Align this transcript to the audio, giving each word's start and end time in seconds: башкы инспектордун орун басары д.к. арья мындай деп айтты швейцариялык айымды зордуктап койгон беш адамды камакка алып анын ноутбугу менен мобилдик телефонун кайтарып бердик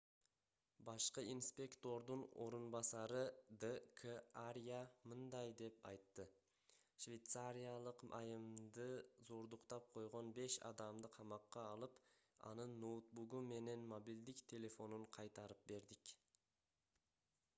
башкы 0.85 1.23
инспектордун 1.31 2.21
орун 2.45 2.63
басары 2.75 3.19
д.к. 3.63 4.13
арья 4.43 4.79
мындай 5.11 5.51
деп 5.59 5.77
айтты 5.89 6.25
швейцариялык 7.05 8.01
айымды 8.21 8.87
зордуктап 9.29 9.93
койгон 9.97 10.33
беш 10.41 10.57
адамды 10.71 11.13
камакка 11.19 11.67
алып 11.75 12.01
анын 12.53 12.75
ноутбугу 12.85 13.43
менен 13.51 13.85
мобилдик 13.95 14.41
телефонун 14.55 15.05
кайтарып 15.19 15.63
бердик 15.73 16.15